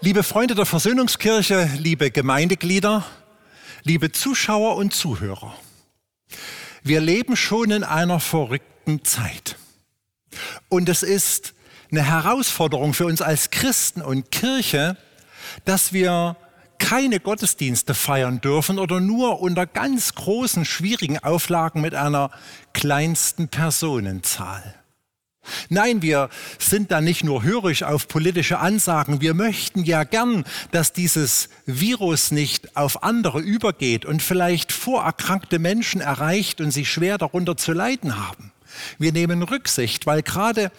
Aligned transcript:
Liebe 0.00 0.22
Freunde 0.22 0.54
der 0.54 0.64
Versöhnungskirche, 0.64 1.68
liebe 1.78 2.10
Gemeindeglieder, 2.10 3.04
liebe 3.84 4.10
Zuschauer 4.10 4.76
und 4.76 4.94
Zuhörer. 4.94 5.54
Wir 6.82 7.00
leben 7.00 7.36
schon 7.36 7.70
in 7.70 7.84
einer 7.84 8.18
verrückten 8.18 9.04
Zeit. 9.04 9.56
Und 10.68 10.88
es 10.88 11.02
ist 11.02 11.54
eine 11.90 12.02
Herausforderung 12.02 12.94
für 12.94 13.06
uns 13.06 13.22
als 13.22 13.50
Christen 13.50 14.02
und 14.02 14.30
Kirche, 14.30 14.96
dass 15.64 15.92
wir 15.92 16.36
keine 16.78 17.20
Gottesdienste 17.20 17.94
feiern 17.94 18.40
dürfen 18.40 18.78
oder 18.78 19.00
nur 19.00 19.40
unter 19.40 19.66
ganz 19.66 20.14
großen, 20.14 20.64
schwierigen 20.64 21.18
Auflagen 21.18 21.80
mit 21.80 21.94
einer 21.94 22.30
kleinsten 22.72 23.48
Personenzahl. 23.48 24.74
Nein, 25.68 26.02
wir 26.02 26.30
sind 26.58 26.90
da 26.90 27.00
nicht 27.00 27.24
nur 27.24 27.42
hörig 27.42 27.84
auf 27.84 28.08
politische 28.08 28.58
Ansagen. 28.58 29.20
Wir 29.20 29.34
möchten 29.34 29.84
ja 29.84 30.04
gern, 30.04 30.44
dass 30.70 30.92
dieses 30.92 31.48
Virus 31.66 32.30
nicht 32.30 32.76
auf 32.76 33.02
andere 33.02 33.40
übergeht 33.40 34.04
und 34.04 34.22
vielleicht 34.22 34.72
vorerkrankte 34.72 35.58
Menschen 35.58 36.00
erreicht 36.00 36.60
und 36.60 36.70
sie 36.70 36.84
schwer 36.84 37.18
darunter 37.18 37.56
zu 37.56 37.72
leiden 37.72 38.16
haben. 38.16 38.52
Wir 38.98 39.12
nehmen 39.12 39.42
Rücksicht, 39.42 40.06
weil 40.06 40.22
gerade 40.22 40.70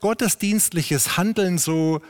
gottesdienstliches 0.00 1.16
Handeln 1.16 1.58
so 1.58 2.02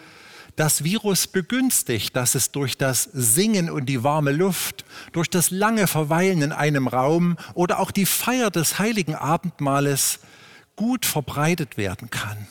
das 0.57 0.85
Virus 0.85 1.27
begünstigt, 1.27 2.15
dass 2.15 2.35
es 2.35 2.53
durch 2.53 2.77
das 2.79 3.09
Singen 3.13 3.71
und 3.71 3.87
die 3.87 4.05
warme 4.05 4.33
Luft, 4.33 4.85
durch 5.13 5.29
das 5.29 5.51
lange 5.51 5.87
Verweilen 5.87 6.43
in 6.43 6.53
einem 6.53 6.87
Raum 6.87 7.37
oder 7.55 7.81
auch 7.81 7.91
die 7.91 8.07
Feier 8.07 8.51
des 8.51 8.79
heiligen 8.79 9.15
Abendmahles 9.15 10.21
gut 10.77 11.07
verbreitet 11.07 11.77
werden 11.77 12.11
kann. 12.11 12.47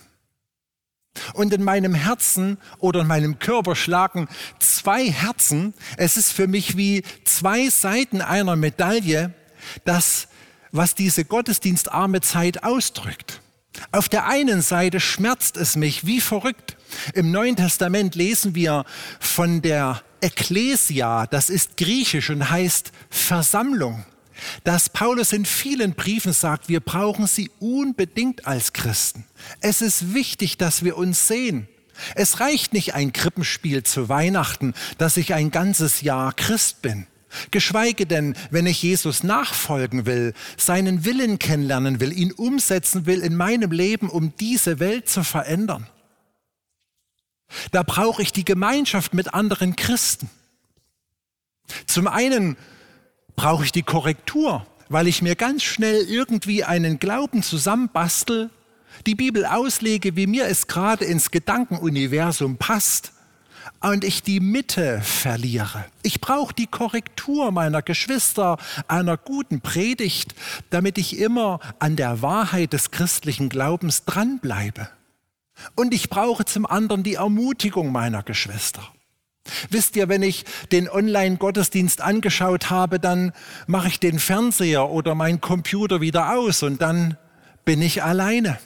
Und 1.33 1.53
in 1.53 1.63
meinem 1.63 1.93
Herzen 1.93 2.57
oder 2.79 3.01
in 3.01 3.07
meinem 3.07 3.39
Körper 3.39 3.75
schlagen 3.75 4.27
zwei 4.59 5.09
Herzen. 5.11 5.73
Es 5.97 6.17
ist 6.17 6.31
für 6.31 6.47
mich 6.47 6.75
wie 6.75 7.03
zwei 7.23 7.69
Seiten 7.69 8.21
einer 8.21 8.55
Medaille, 8.55 9.33
das, 9.85 10.27
was 10.71 10.95
diese 10.95 11.23
gottesdienstarme 11.23 12.21
Zeit 12.21 12.63
ausdrückt. 12.63 13.41
Auf 13.91 14.09
der 14.09 14.27
einen 14.27 14.61
Seite 14.61 14.99
schmerzt 14.99 15.57
es 15.57 15.75
mich 15.75 16.05
wie 16.05 16.21
verrückt. 16.21 16.77
Im 17.13 17.31
Neuen 17.31 17.55
Testament 17.55 18.15
lesen 18.15 18.55
wir 18.55 18.85
von 19.19 19.61
der 19.61 20.01
Ekklesia, 20.21 21.27
das 21.27 21.49
ist 21.49 21.77
griechisch 21.77 22.29
und 22.29 22.49
heißt 22.49 22.91
Versammlung 23.09 24.05
dass 24.63 24.89
Paulus 24.89 25.33
in 25.33 25.45
vielen 25.45 25.93
Briefen 25.93 26.33
sagt, 26.33 26.69
wir 26.69 26.79
brauchen 26.79 27.27
sie 27.27 27.51
unbedingt 27.59 28.47
als 28.47 28.73
Christen. 28.73 29.25
Es 29.61 29.81
ist 29.81 30.13
wichtig, 30.13 30.57
dass 30.57 30.83
wir 30.83 30.97
uns 30.97 31.27
sehen. 31.27 31.67
Es 32.15 32.39
reicht 32.39 32.73
nicht 32.73 32.95
ein 32.95 33.13
Krippenspiel 33.13 33.83
zu 33.83 34.09
Weihnachten, 34.09 34.73
dass 34.97 35.17
ich 35.17 35.33
ein 35.33 35.51
ganzes 35.51 36.01
Jahr 36.01 36.33
Christ 36.33 36.81
bin. 36.81 37.07
Geschweige 37.51 38.05
denn, 38.05 38.35
wenn 38.51 38.67
ich 38.67 38.81
Jesus 38.83 39.23
nachfolgen 39.23 40.05
will, 40.05 40.33
seinen 40.57 41.03
Willen 41.03 41.39
kennenlernen 41.39 41.99
will, 41.99 42.11
ihn 42.13 42.31
umsetzen 42.31 43.05
will 43.05 43.21
in 43.21 43.35
meinem 43.35 43.71
Leben, 43.71 44.09
um 44.09 44.35
diese 44.37 44.79
Welt 44.79 45.09
zu 45.09 45.23
verändern. 45.23 45.87
Da 47.71 47.83
brauche 47.83 48.21
ich 48.21 48.31
die 48.31 48.45
Gemeinschaft 48.45 49.13
mit 49.13 49.33
anderen 49.33 49.75
Christen. 49.75 50.29
Zum 51.87 52.07
einen 52.07 52.57
brauche 53.35 53.63
ich 53.65 53.71
die 53.71 53.83
Korrektur, 53.83 54.65
weil 54.89 55.07
ich 55.07 55.21
mir 55.21 55.35
ganz 55.35 55.63
schnell 55.63 56.03
irgendwie 56.03 56.63
einen 56.63 56.99
Glauben 56.99 57.43
zusammenbastel, 57.43 58.49
die 59.05 59.15
Bibel 59.15 59.45
auslege, 59.45 60.15
wie 60.15 60.27
mir 60.27 60.45
es 60.45 60.67
gerade 60.67 61.05
ins 61.05 61.31
Gedankenuniversum 61.31 62.57
passt 62.57 63.13
und 63.81 64.03
ich 64.03 64.23
die 64.23 64.39
Mitte 64.39 65.01
verliere. 65.01 65.85
Ich 66.03 66.21
brauche 66.21 66.53
die 66.53 66.67
Korrektur 66.67 67.51
meiner 67.51 67.81
Geschwister, 67.81 68.57
einer 68.87 69.17
guten 69.17 69.61
Predigt, 69.61 70.35
damit 70.69 70.97
ich 70.97 71.17
immer 71.17 71.59
an 71.79 71.95
der 71.95 72.21
Wahrheit 72.21 72.73
des 72.73 72.91
christlichen 72.91 73.49
Glaubens 73.49 74.05
dranbleibe. 74.05 74.89
Und 75.75 75.93
ich 75.93 76.09
brauche 76.09 76.45
zum 76.45 76.65
anderen 76.65 77.03
die 77.03 77.15
Ermutigung 77.15 77.91
meiner 77.91 78.23
Geschwister. 78.23 78.91
Wisst 79.69 79.95
ihr, 79.95 80.07
wenn 80.09 80.23
ich 80.23 80.45
den 80.71 80.89
Online-Gottesdienst 80.89 82.01
angeschaut 82.01 82.69
habe, 82.69 82.99
dann 82.99 83.33
mache 83.67 83.89
ich 83.89 83.99
den 83.99 84.19
Fernseher 84.19 84.89
oder 84.89 85.15
meinen 85.15 85.41
Computer 85.41 86.01
wieder 86.01 86.33
aus 86.35 86.63
und 86.63 86.81
dann 86.81 87.17
bin 87.65 87.81
ich 87.81 88.03
alleine. 88.03 88.57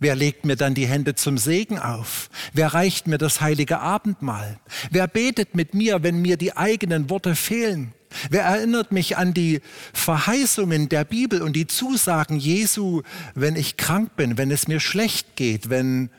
Wer 0.00 0.16
legt 0.16 0.44
mir 0.44 0.56
dann 0.56 0.74
die 0.74 0.86
Hände 0.86 1.14
zum 1.14 1.38
Segen 1.38 1.78
auf? 1.78 2.28
Wer 2.52 2.74
reicht 2.74 3.06
mir 3.06 3.18
das 3.18 3.40
heilige 3.40 3.80
Abendmahl? 3.80 4.58
Wer 4.90 5.06
betet 5.06 5.54
mit 5.54 5.74
mir, 5.74 6.02
wenn 6.02 6.20
mir 6.20 6.36
die 6.36 6.56
eigenen 6.56 7.08
Worte 7.08 7.36
fehlen? 7.36 7.94
Wer 8.30 8.42
erinnert 8.42 8.92
mich 8.92 9.16
an 9.16 9.34
die 9.34 9.60
Verheißungen 9.92 10.88
der 10.88 11.04
Bibel 11.04 11.42
und 11.42 11.54
die 11.54 11.66
Zusagen 11.66 12.38
Jesu, 12.38 13.02
wenn 13.34 13.56
ich 13.56 13.76
krank 13.76 14.16
bin, 14.16 14.36
wenn 14.36 14.50
es 14.50 14.68
mir 14.68 14.80
schlecht 14.80 15.36
geht, 15.36 15.70
wenn 15.70 16.10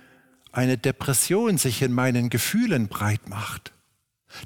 eine 0.55 0.77
Depression 0.77 1.57
sich 1.57 1.81
in 1.81 1.91
meinen 1.91 2.29
Gefühlen 2.29 2.87
breit 2.87 3.29
macht, 3.29 3.73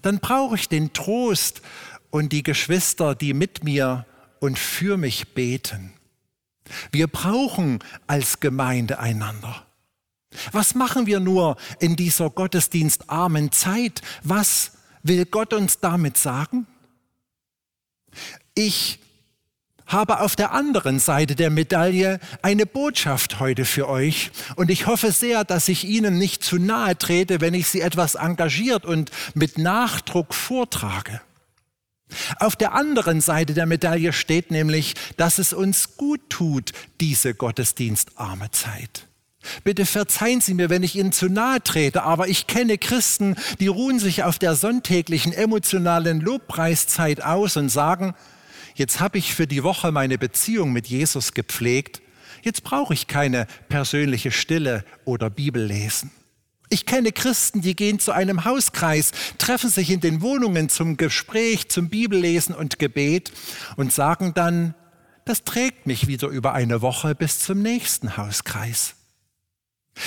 dann 0.02 0.20
brauche 0.20 0.56
ich 0.56 0.70
den 0.70 0.94
Trost 0.94 1.62
und 2.10 2.32
die 2.34 2.44
Geschwister, 2.44 3.16
die 3.16 3.34
mit 3.34 3.64
mir 3.64 4.06
und 4.40 4.58
für 4.58 4.98
mich 4.98 5.34
beten. 5.34 5.94
Wir 6.92 7.08
brauchen 7.08 7.80
als 8.08 8.40
Gemeinde 8.40 9.00
einander. 9.00 9.66
Was 10.52 10.76
machen 10.76 11.08
wir 11.08 11.20
nur 11.20 11.58
in 11.80 11.96
dieser 11.96 12.30
gottesdienstarmen 12.30 13.52
Zeit? 13.52 14.02
Was 14.24 14.74
will 15.02 15.26
Gott 15.26 15.54
uns 15.54 15.80
damit 15.80 16.18
sagen? 16.18 16.68
Ich 18.54 19.00
habe 19.90 20.22
auf 20.22 20.36
der 20.36 20.54
anderen 20.54 21.00
Seite 21.00 21.36
der 21.36 21.50
Medaille 21.50 22.20
eine 22.42 22.66
Botschaft 22.66 23.40
heute 23.40 23.66
für 23.66 23.90
euch. 23.90 24.32
Und 24.56 24.70
ich 24.70 24.88
hoffe 24.88 25.12
sehr, 25.12 25.44
dass 25.44 25.68
ich 25.68 25.84
Ihnen 25.84 26.18
nicht 26.18 26.44
zu 26.44 26.58
nahe 26.58 26.98
trete, 26.98 27.42
wenn 27.42 27.54
ich 27.54 27.68
Sie 27.68 27.82
etwas 27.82 28.16
engagiert 28.16 28.86
und 28.86 29.12
mit 29.34 29.58
Nachdruck 29.58 30.34
vortrage. 30.34 31.20
Auf 32.40 32.56
der 32.56 32.74
anderen 32.74 33.22
Seite 33.22 33.54
der 33.54 33.66
Medaille 33.66 34.14
steht 34.14 34.52
nämlich, 34.52 34.96
dass 35.18 35.38
es 35.38 35.54
uns 35.54 35.98
gut 35.98 36.22
tut, 36.30 36.72
diese 37.02 37.34
gottesdienstarme 37.34 38.50
Zeit. 38.52 39.08
Bitte 39.64 39.86
verzeihen 39.86 40.42
Sie 40.42 40.54
mir, 40.54 40.70
wenn 40.70 40.84
ich 40.84 40.96
Ihnen 40.96 41.12
zu 41.12 41.30
nahe 41.30 41.64
trete, 41.64 42.04
aber 42.04 42.28
ich 42.28 42.48
kenne 42.48 42.78
Christen, 42.78 43.36
die 43.60 43.68
ruhen 43.68 44.00
sich 44.00 44.24
auf 44.24 44.38
der 44.38 44.56
sonntäglichen 44.56 45.34
emotionalen 45.34 46.20
Lobpreiszeit 46.20 47.24
aus 47.24 47.58
und 47.58 47.70
sagen, 47.70 48.16
jetzt 48.80 49.00
habe 49.00 49.18
ich 49.18 49.36
für 49.36 49.46
die 49.46 49.64
Woche 49.64 49.92
meine 49.92 50.18
Beziehung 50.18 50.74
mit 50.74 50.88
Jesus 50.88 51.34
gepflegt, 51.34 52.02
jetzt 52.42 52.64
brauche 52.64 52.94
ich 52.94 53.08
keine 53.08 53.46
persönliche 53.68 54.32
Stille 54.32 54.84
oder 55.06 55.30
Bibellesen. 55.30 56.12
Ich 56.72 56.86
kenne 56.86 57.12
Christen, 57.12 57.62
die 57.62 57.76
gehen 57.76 58.00
zu 58.00 58.12
einem 58.12 58.46
Hauskreis, 58.46 59.12
treffen 59.38 59.70
sich 59.70 59.90
in 59.90 60.02
den 60.02 60.22
Wohnungen 60.22 60.70
zum 60.70 60.98
Gespräch, 60.98 61.70
zum 61.70 61.90
Bibellesen 61.90 62.56
und 62.56 62.80
Gebet 62.80 63.32
und 63.76 63.92
sagen 63.92 64.34
dann, 64.36 64.76
das 65.26 65.44
trägt 65.44 65.88
mich 65.88 66.08
wieder 66.08 66.28
über 66.28 66.54
eine 66.54 66.82
Woche 66.82 67.16
bis 67.16 67.40
zum 67.40 67.62
nächsten 67.62 68.18
Hauskreis. 68.18 68.96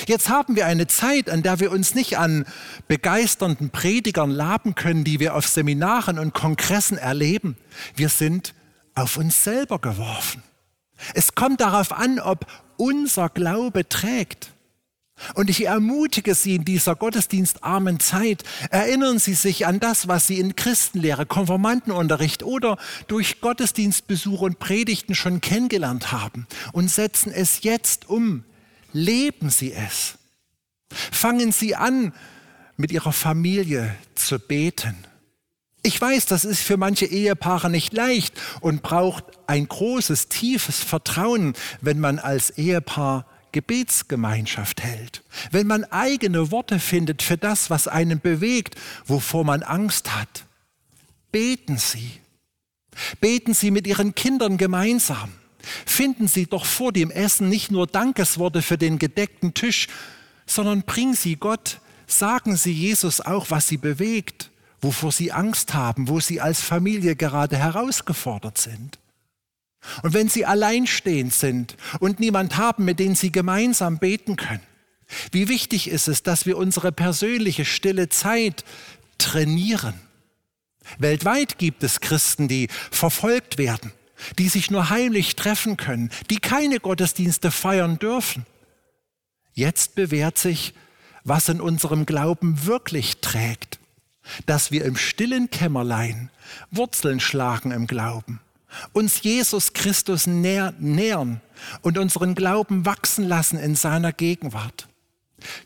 Jetzt 0.07 0.29
haben 0.29 0.57
wir 0.57 0.67
eine 0.67 0.87
Zeit, 0.87 1.29
an 1.29 1.43
der 1.43 1.61
wir 1.61 1.71
uns 1.71 1.95
nicht 1.95 2.17
an 2.17 2.47
begeisternden 2.89 3.71
Predigern 3.71 4.31
laben 4.31 4.75
können, 4.75 5.05
die 5.05 5.21
wir 5.21 5.35
auf 5.35 5.47
Seminaren 5.47 6.19
und 6.19 6.33
Kongressen 6.33 6.97
erleben. 6.97 7.57
Wir 7.95 8.09
sind 8.09 8.55
auf 8.95 9.17
uns 9.17 9.45
selber 9.45 9.79
geworfen. 9.79 10.43
Es 11.15 11.35
kommt 11.35 11.61
darauf 11.61 11.93
an, 11.93 12.21
ob 12.21 12.47
unser 12.77 13.29
Glaube 13.29 13.89
trägt. 13.89 14.53
Und 15.35 15.51
ich 15.51 15.67
ermutige 15.67 16.35
Sie 16.35 16.57
in 16.57 16.65
dieser 16.65 16.97
gottesdienstarmen 16.97 18.01
Zeit, 18.01 18.43
erinnern 18.71 19.19
Sie 19.19 19.35
sich 19.35 19.67
an 19.67 19.79
das, 19.79 20.09
was 20.09 20.27
Sie 20.27 20.41
in 20.41 20.57
Christenlehre, 20.57 21.27
Konformantenunterricht 21.27 22.43
oder 22.43 22.77
durch 23.07 23.41
Gottesdienstbesuch 23.41 24.41
und 24.41 24.59
Predigten 24.59 25.15
schon 25.15 25.41
kennengelernt 25.41 26.11
haben 26.11 26.47
und 26.73 26.91
setzen 26.91 27.31
es 27.33 27.63
jetzt 27.63 28.09
um. 28.09 28.45
Leben 28.93 29.49
Sie 29.51 29.73
es. 29.73 30.19
Fangen 30.91 31.53
Sie 31.53 31.77
an, 31.77 32.13
mit 32.77 32.91
Ihrer 32.91 33.13
Familie 33.13 33.95
zu 34.15 34.39
beten 34.39 34.97
Ich 35.85 36.01
weiß, 36.01 36.27
das 36.27 36.45
ist 36.45 36.63
für 36.63 36.77
manche 36.77 37.07
Ehepaare 37.07 37.69
nicht 37.69 37.93
leicht 37.93 38.41
und 38.61 38.83
braucht 38.83 39.25
ein 39.49 39.67
großes, 39.67 40.29
tiefes 40.29 40.79
Vertrauen, 40.79 41.55
wenn 41.81 41.99
man 41.99 42.21
als 42.21 42.51
Ehepaar 42.51 43.27
Gebetsgemeinschaft 43.51 44.83
hält, 44.83 45.23
wenn 45.51 45.67
man 45.67 45.85
eigene 45.85 46.51
Worte 46.51 46.79
findet 46.79 47.23
für 47.23 47.37
das, 47.37 47.69
was 47.69 47.89
einen 47.89 48.21
bewegt, 48.21 48.77
wovor 49.07 49.45
man 49.45 49.63
Angst 49.63 50.15
hat. 50.15 50.47
Beten 51.33 51.79
Sie. 51.79 52.13
Beten 53.21 53.53
Sie 53.53 53.71
mit 53.71 53.87
Ihren 53.87 54.15
Kindern 54.15 54.59
gemeinsam. 54.59 55.33
Finden 55.87 56.29
Sie 56.29 56.47
doch 56.47 56.65
vor 56.65 56.93
dem 56.93 57.11
Essen 57.11 57.49
nicht 57.49 57.71
nur 57.71 57.87
Dankesworte 57.87 58.63
für 58.63 58.79
den 58.79 58.99
gedeckten 58.99 59.55
Tisch, 59.55 59.89
sondern 60.47 60.83
bringen 60.83 61.15
Sie 61.15 61.37
Gott, 61.37 61.81
sagen 62.07 62.57
Sie 62.57 62.73
Jesus 62.73 63.21
auch, 63.21 63.51
was 63.51 63.69
Sie 63.69 63.77
bewegt, 63.77 64.51
wovor 64.83 65.13
Sie 65.13 65.33
Angst 65.33 65.73
haben, 65.73 66.09
wo 66.09 66.21
Sie 66.21 66.41
als 66.41 66.61
Familie 66.61 67.17
gerade 67.17 67.57
herausgefordert 67.57 68.59
sind. 68.59 68.99
Und 70.03 70.13
wenn 70.13 70.29
Sie 70.29 70.45
alleinstehend 70.45 71.33
sind 71.33 71.77
und 72.01 72.21
niemand 72.21 72.57
haben, 72.57 72.85
mit 72.85 72.99
dem 72.99 73.15
Sie 73.15 73.33
gemeinsam 73.33 73.99
beten 73.99 74.37
können, 74.37 74.61
wie 75.31 75.49
wichtig 75.49 75.89
ist 75.89 76.09
es, 76.09 76.23
dass 76.23 76.47
wir 76.47 76.57
unsere 76.57 76.93
persönliche 76.93 77.65
stille 77.65 78.09
Zeit 78.09 78.65
trainieren. 79.19 79.95
Weltweit 80.99 81.59
gibt 81.59 81.83
es 81.83 82.01
Christen, 82.01 82.49
die 82.49 82.69
verfolgt 82.91 83.59
werden, 83.59 83.93
die 84.39 84.49
sich 84.49 84.71
nur 84.71 84.91
heimlich 84.91 85.37
treffen 85.37 85.77
können, 85.77 86.11
die 86.31 86.39
keine 86.39 86.81
Gottesdienste 86.81 87.51
feiern 87.51 87.99
dürfen. 87.99 88.47
Jetzt 89.55 89.95
bewährt 89.95 90.39
sich, 90.39 90.75
was 91.25 91.49
in 91.49 91.61
unserem 91.61 92.07
Glauben 92.07 92.67
wirklich 92.67 93.21
trägt, 93.21 93.79
dass 94.47 94.71
wir 94.71 94.85
im 94.85 94.97
stillen 94.97 95.51
Kämmerlein 95.51 96.31
Wurzeln 96.71 97.21
schlagen 97.21 97.71
im 97.71 97.87
Glauben 97.87 98.41
uns 98.93 99.23
Jesus 99.23 99.73
Christus 99.73 100.27
näher, 100.27 100.75
nähern 100.79 101.41
und 101.83 101.99
unseren 101.99 102.35
Glauben 102.35 102.87
wachsen 102.87 103.25
lassen 103.25 103.59
in 103.59 103.75
seiner 103.75 104.13
Gegenwart. 104.13 104.89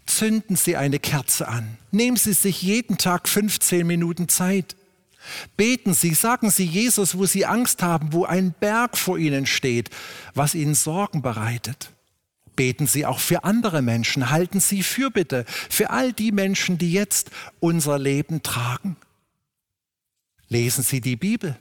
Zünden 0.07 0.57
Sie 0.57 0.77
eine 0.77 0.99
Kerze 0.99 1.49
an. 1.49 1.77
Nehmen 1.91 2.17
Sie 2.17 2.33
sich 2.33 2.63
jeden 2.63 2.99
Tag 2.99 3.29
15 3.29 3.87
Minuten 3.87 4.29
Zeit. 4.29 4.77
Beten 5.57 5.93
Sie, 5.93 6.15
sagen 6.15 6.51
Sie 6.51 6.65
Jesus, 6.65 7.19
wo 7.19 7.27
Sie 7.27 7.47
Angst 7.47 7.83
haben, 7.83 8.13
wo 8.13 8.25
ein 8.25 8.55
Berg 8.59 8.97
vor 8.97 9.19
Ihnen 9.19 9.45
steht, 9.45 9.91
was 10.35 10.55
Ihnen 10.55 10.75
Sorgen 10.75 11.21
bereitet. 11.21 11.91
Beten 12.57 12.87
Sie 12.87 13.07
auch 13.07 13.21
für 13.21 13.45
andere 13.45 13.83
Menschen, 13.83 14.31
halten 14.31 14.61
Sie 14.61 14.83
Fürbitte 14.83 15.45
für 15.71 15.91
all 15.91 16.13
die 16.13 16.33
Menschen, 16.33 16.79
die 16.79 16.93
jetzt 16.93 17.31
unser 17.61 17.99
Leben 17.99 18.43
tragen. 18.43 18.97
Lesen 20.49 20.83
Sie 20.83 21.01
die 21.01 21.17
Bibel. 21.17 21.57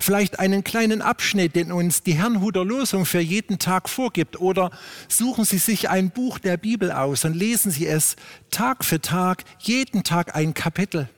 Vielleicht 0.00 0.38
einen 0.38 0.64
kleinen 0.64 1.02
Abschnitt, 1.02 1.54
den 1.54 1.72
uns 1.72 2.02
die 2.02 2.14
Herrnhuter 2.14 2.64
Losung 2.64 3.06
für 3.06 3.20
jeden 3.20 3.58
Tag 3.58 3.88
vorgibt. 3.88 4.40
Oder 4.40 4.70
suchen 5.08 5.44
Sie 5.44 5.58
sich 5.58 5.88
ein 5.88 6.10
Buch 6.10 6.38
der 6.38 6.56
Bibel 6.56 6.90
aus 6.90 7.24
und 7.24 7.34
lesen 7.34 7.70
Sie 7.70 7.86
es 7.86 8.16
Tag 8.50 8.84
für 8.84 9.00
Tag, 9.00 9.44
jeden 9.60 10.02
Tag 10.02 10.34
ein 10.34 10.54
Kapitel. 10.54 11.08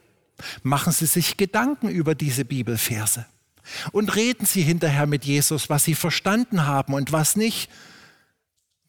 Machen 0.62 0.92
Sie 0.92 1.06
sich 1.06 1.36
Gedanken 1.36 1.88
über 1.88 2.14
diese 2.14 2.44
Bibelverse. 2.44 3.26
Und 3.92 4.14
reden 4.16 4.46
Sie 4.46 4.62
hinterher 4.62 5.06
mit 5.06 5.24
Jesus, 5.24 5.70
was 5.70 5.84
Sie 5.84 5.94
verstanden 5.94 6.66
haben 6.66 6.94
und 6.94 7.12
was 7.12 7.36
nicht, 7.36 7.70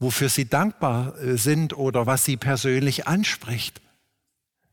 wofür 0.01 0.27
Sie 0.27 0.49
dankbar 0.49 1.17
äh, 1.19 1.37
sind 1.37 1.77
oder 1.77 2.05
was 2.07 2.25
Sie 2.25 2.35
persönlich 2.35 3.07
anspricht. 3.07 3.79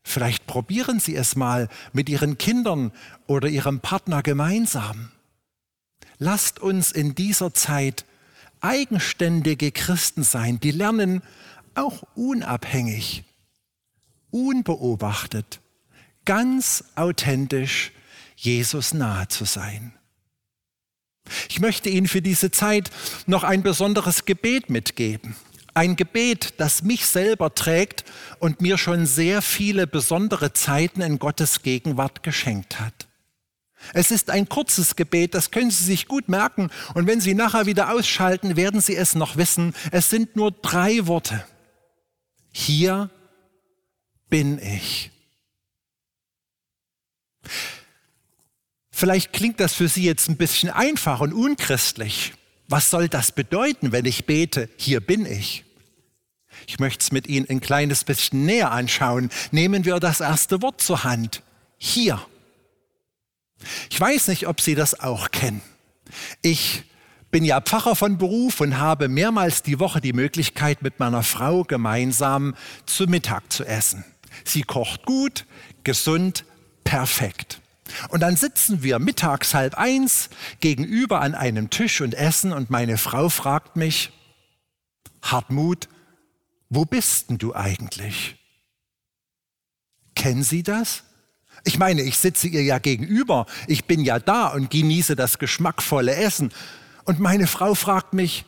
Vielleicht 0.03 0.47
probieren 0.47 0.99
Sie 0.99 1.15
es 1.15 1.35
mal 1.35 1.69
mit 1.93 2.09
Ihren 2.09 2.37
Kindern 2.37 2.91
oder 3.27 3.47
Ihrem 3.47 3.79
Partner 3.79 4.23
gemeinsam. 4.23 5.11
Lasst 6.17 6.59
uns 6.59 6.91
in 6.91 7.15
dieser 7.15 7.53
Zeit 7.53 8.05
eigenständige 8.59 9.71
Christen 9.71 10.23
sein, 10.23 10.59
die 10.59 10.71
lernen, 10.71 11.21
auch 11.75 12.03
unabhängig, 12.15 13.23
unbeobachtet, 14.31 15.61
ganz 16.25 16.83
authentisch 16.95 17.91
Jesus 18.35 18.93
nahe 18.95 19.27
zu 19.27 19.45
sein. 19.45 19.93
Ich 21.49 21.59
möchte 21.59 21.89
Ihnen 21.89 22.07
für 22.07 22.21
diese 22.21 22.51
Zeit 22.51 22.89
noch 23.25 23.43
ein 23.43 23.63
besonderes 23.63 24.25
Gebet 24.25 24.69
mitgeben. 24.69 25.35
Ein 25.73 25.95
Gebet, 25.95 26.55
das 26.57 26.83
mich 26.83 27.05
selber 27.05 27.53
trägt 27.53 28.03
und 28.39 28.61
mir 28.61 28.77
schon 28.77 29.05
sehr 29.05 29.41
viele 29.41 29.87
besondere 29.87 30.53
Zeiten 30.53 31.01
in 31.01 31.19
Gottes 31.19 31.61
Gegenwart 31.61 32.23
geschenkt 32.23 32.79
hat. 32.79 33.07
Es 33.93 34.11
ist 34.11 34.29
ein 34.29 34.49
kurzes 34.49 34.95
Gebet, 34.95 35.33
das 35.33 35.51
können 35.51 35.71
Sie 35.71 35.83
sich 35.83 36.07
gut 36.07 36.27
merken 36.27 36.69
und 36.93 37.07
wenn 37.07 37.21
Sie 37.21 37.33
nachher 37.33 37.65
wieder 37.65 37.93
ausschalten, 37.93 38.55
werden 38.55 38.81
Sie 38.81 38.95
es 38.95 39.15
noch 39.15 39.37
wissen. 39.37 39.73
Es 39.91 40.09
sind 40.09 40.35
nur 40.35 40.51
drei 40.51 41.07
Worte. 41.07 41.45
Hier 42.51 43.09
bin 44.29 44.59
ich. 44.59 45.11
Vielleicht 48.99 49.31
klingt 49.31 49.61
das 49.61 49.75
für 49.75 49.87
Sie 49.87 50.03
jetzt 50.03 50.27
ein 50.27 50.35
bisschen 50.35 50.69
einfach 50.69 51.21
und 51.21 51.31
unchristlich. 51.31 52.33
Was 52.67 52.89
soll 52.89 53.07
das 53.07 53.31
bedeuten, 53.31 53.93
wenn 53.93 54.03
ich 54.03 54.25
bete, 54.25 54.67
hier 54.75 54.99
bin 54.99 55.25
ich? 55.25 55.63
Ich 56.67 56.79
möchte 56.79 57.01
es 57.03 57.13
mit 57.13 57.25
Ihnen 57.27 57.49
ein 57.49 57.61
kleines 57.61 58.03
bisschen 58.03 58.45
näher 58.45 58.71
anschauen. 58.71 59.29
Nehmen 59.51 59.85
wir 59.85 60.01
das 60.01 60.19
erste 60.19 60.61
Wort 60.61 60.81
zur 60.81 61.05
Hand. 61.05 61.43
Hier. 61.77 62.21
Ich 63.89 64.01
weiß 64.01 64.27
nicht, 64.27 64.47
ob 64.47 64.59
Sie 64.59 64.75
das 64.75 64.99
auch 64.99 65.31
kennen. 65.31 65.61
Ich 66.41 66.83
bin 67.31 67.45
ja 67.45 67.61
Pfarrer 67.61 67.95
von 67.95 68.17
Beruf 68.17 68.59
und 68.59 68.79
habe 68.79 69.07
mehrmals 69.07 69.63
die 69.63 69.79
Woche 69.79 70.01
die 70.01 70.11
Möglichkeit, 70.11 70.81
mit 70.81 70.99
meiner 70.99 71.23
Frau 71.23 71.63
gemeinsam 71.63 72.53
zu 72.85 73.05
Mittag 73.05 73.49
zu 73.49 73.63
essen. 73.63 74.03
Sie 74.43 74.63
kocht 74.63 75.05
gut, 75.05 75.45
gesund, 75.85 76.43
perfekt. 76.83 77.61
Und 78.09 78.21
dann 78.21 78.35
sitzen 78.35 78.83
wir 78.83 78.99
mittags 78.99 79.53
halb 79.53 79.75
eins 79.75 80.29
gegenüber 80.59 81.21
an 81.21 81.35
einem 81.35 81.69
Tisch 81.69 82.01
und 82.01 82.13
essen 82.13 82.53
und 82.53 82.69
meine 82.69 82.97
Frau 82.97 83.29
fragt 83.29 83.75
mich, 83.75 84.11
Hartmut, 85.21 85.89
wo 86.69 86.85
bist 86.85 87.29
denn 87.29 87.37
du 87.37 87.55
eigentlich? 87.55 88.37
Kennen 90.15 90.43
Sie 90.43 90.63
das? 90.63 91.03
Ich 91.65 91.77
meine, 91.77 92.01
ich 92.01 92.17
sitze 92.17 92.47
ihr 92.47 92.63
ja 92.63 92.79
gegenüber, 92.79 93.45
ich 93.67 93.85
bin 93.85 94.03
ja 94.03 94.19
da 94.19 94.47
und 94.47 94.69
genieße 94.69 95.15
das 95.15 95.39
geschmackvolle 95.39 96.15
Essen. 96.15 96.51
Und 97.05 97.19
meine 97.19 97.47
Frau 97.47 97.75
fragt 97.75 98.13
mich, 98.13 98.45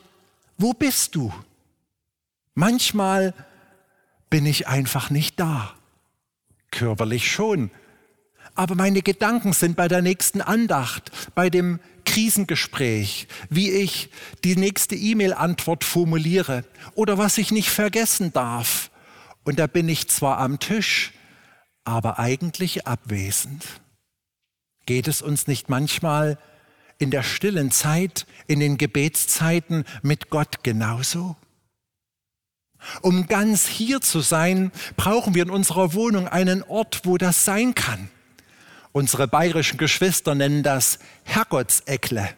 wo 0.56 0.72
bist 0.72 1.14
du? 1.14 1.32
Manchmal 2.54 3.34
bin 4.30 4.46
ich 4.46 4.68
einfach 4.68 5.10
nicht 5.10 5.38
da. 5.40 5.74
Körperlich 6.70 7.30
schon. 7.30 7.70
Aber 8.54 8.74
meine 8.74 9.02
Gedanken 9.02 9.52
sind 9.52 9.76
bei 9.76 9.88
der 9.88 10.02
nächsten 10.02 10.40
Andacht, 10.40 11.10
bei 11.34 11.48
dem 11.48 11.80
Krisengespräch, 12.04 13.28
wie 13.48 13.70
ich 13.70 14.10
die 14.44 14.56
nächste 14.56 14.94
E-Mail-Antwort 14.94 15.84
formuliere 15.84 16.64
oder 16.94 17.16
was 17.18 17.38
ich 17.38 17.50
nicht 17.50 17.70
vergessen 17.70 18.32
darf. 18.32 18.90
Und 19.44 19.58
da 19.58 19.66
bin 19.66 19.88
ich 19.88 20.08
zwar 20.08 20.38
am 20.38 20.58
Tisch, 20.58 21.12
aber 21.84 22.18
eigentlich 22.18 22.86
abwesend. 22.86 23.64
Geht 24.86 25.08
es 25.08 25.22
uns 25.22 25.46
nicht 25.46 25.68
manchmal 25.68 26.38
in 26.98 27.10
der 27.10 27.22
stillen 27.22 27.70
Zeit, 27.70 28.26
in 28.46 28.60
den 28.60 28.78
Gebetszeiten 28.78 29.84
mit 30.02 30.30
Gott 30.30 30.62
genauso? 30.62 31.36
Um 33.00 33.26
ganz 33.28 33.66
hier 33.66 34.00
zu 34.00 34.20
sein, 34.20 34.72
brauchen 34.96 35.34
wir 35.34 35.44
in 35.44 35.50
unserer 35.50 35.94
Wohnung 35.94 36.28
einen 36.28 36.62
Ort, 36.64 37.02
wo 37.04 37.16
das 37.16 37.44
sein 37.44 37.74
kann. 37.74 38.10
Unsere 38.92 39.26
bayerischen 39.26 39.78
Geschwister 39.78 40.34
nennen 40.34 40.62
das 40.62 40.98
Herrgottseckle. 41.24 42.28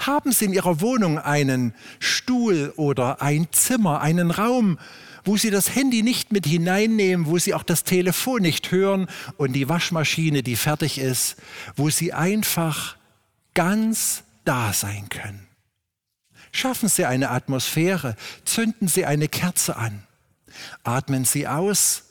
Haben 0.00 0.32
Sie 0.32 0.46
in 0.46 0.52
Ihrer 0.52 0.80
Wohnung 0.80 1.18
einen 1.18 1.74
Stuhl 2.00 2.72
oder 2.76 3.22
ein 3.22 3.48
Zimmer, 3.52 4.00
einen 4.00 4.30
Raum, 4.30 4.78
wo 5.24 5.36
Sie 5.36 5.50
das 5.50 5.74
Handy 5.74 6.02
nicht 6.02 6.32
mit 6.32 6.46
hineinnehmen, 6.46 7.26
wo 7.26 7.38
Sie 7.38 7.54
auch 7.54 7.62
das 7.62 7.84
Telefon 7.84 8.42
nicht 8.42 8.70
hören 8.70 9.08
und 9.36 9.52
die 9.52 9.68
Waschmaschine, 9.68 10.42
die 10.42 10.56
fertig 10.56 10.98
ist, 10.98 11.36
wo 11.76 11.88
Sie 11.88 12.12
einfach 12.12 12.96
ganz 13.54 14.24
da 14.44 14.72
sein 14.72 15.08
können. 15.08 15.46
Schaffen 16.52 16.88
Sie 16.88 17.04
eine 17.04 17.30
Atmosphäre, 17.30 18.16
zünden 18.44 18.88
Sie 18.88 19.04
eine 19.04 19.28
Kerze 19.28 19.76
an, 19.76 20.02
atmen 20.82 21.24
Sie 21.24 21.46
aus, 21.46 22.04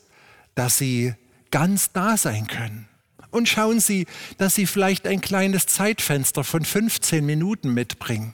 dass 0.55 0.77
Sie 0.77 1.13
ganz 1.51 1.91
da 1.91 2.15
sein 2.15 2.47
können. 2.47 2.87
Und 3.31 3.47
schauen 3.47 3.79
Sie, 3.79 4.07
dass 4.37 4.55
Sie 4.55 4.65
vielleicht 4.65 5.05
ein 5.05 5.21
kleines 5.21 5.67
Zeitfenster 5.67 6.43
von 6.43 6.65
15 6.65 7.25
Minuten 7.25 7.73
mitbringen, 7.73 8.33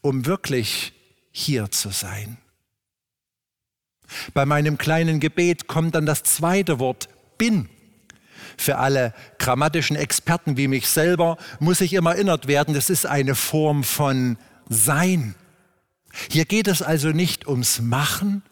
um 0.00 0.26
wirklich 0.26 0.92
hier 1.32 1.70
zu 1.70 1.90
sein. 1.90 2.38
Bei 4.34 4.46
meinem 4.46 4.78
kleinen 4.78 5.20
Gebet 5.20 5.66
kommt 5.66 5.94
dann 5.94 6.06
das 6.06 6.22
zweite 6.22 6.78
Wort 6.78 7.08
bin. 7.38 7.68
Für 8.56 8.78
alle 8.78 9.14
grammatischen 9.38 9.96
Experten 9.96 10.56
wie 10.56 10.68
mich 10.68 10.88
selber 10.88 11.38
muss 11.58 11.80
ich 11.80 11.94
immer 11.94 12.12
erinnert 12.12 12.46
werden, 12.46 12.74
das 12.74 12.90
ist 12.90 13.06
eine 13.06 13.34
Form 13.34 13.82
von 13.82 14.36
Sein. 14.68 15.34
Hier 16.30 16.44
geht 16.44 16.68
es 16.68 16.82
also 16.82 17.08
nicht 17.08 17.48
ums 17.48 17.80
Machen, 17.80 18.42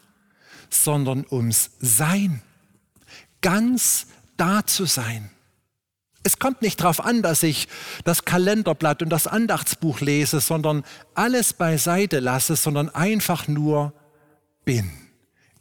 sondern 0.69 1.25
ums 1.29 1.71
Sein. 1.79 2.41
Ganz 3.41 4.07
da 4.37 4.65
zu 4.65 4.85
sein. 4.85 5.29
Es 6.23 6.37
kommt 6.37 6.61
nicht 6.61 6.79
darauf 6.79 7.03
an, 7.03 7.21
dass 7.21 7.41
ich 7.41 7.67
das 8.03 8.25
Kalenderblatt 8.25 9.01
und 9.01 9.09
das 9.09 9.25
Andachtsbuch 9.27 10.01
lese, 10.01 10.39
sondern 10.39 10.83
alles 11.15 11.53
beiseite 11.53 12.19
lasse, 12.19 12.55
sondern 12.55 12.89
einfach 12.89 13.47
nur 13.47 13.93
bin 14.65 14.91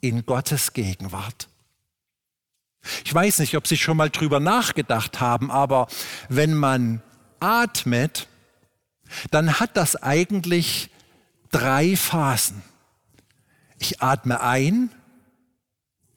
in 0.00 0.26
Gottes 0.26 0.72
Gegenwart. 0.72 1.48
Ich 3.04 3.14
weiß 3.14 3.38
nicht, 3.40 3.56
ob 3.56 3.66
Sie 3.66 3.76
schon 3.76 3.96
mal 3.96 4.10
drüber 4.10 4.40
nachgedacht 4.40 5.20
haben, 5.20 5.50
aber 5.50 5.88
wenn 6.28 6.54
man 6.54 7.02
atmet, 7.38 8.26
dann 9.30 9.60
hat 9.60 9.76
das 9.76 9.96
eigentlich 9.96 10.90
drei 11.50 11.96
Phasen. 11.96 12.62
Ich 13.78 14.02
atme 14.02 14.40
ein, 14.40 14.90